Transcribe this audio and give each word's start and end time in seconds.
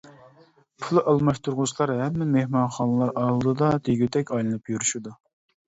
پۇل 0.85 0.99
ئالماشتۇرغۇچىلار 1.11 1.93
ھەممە 1.99 2.29
مېھمانخانىلار 2.37 3.13
ئالدىدا 3.27 3.71
دېگۈدەك 3.91 4.35
ئايلىنىپ 4.35 4.77
يۈرۈشىدۇ. 4.77 5.17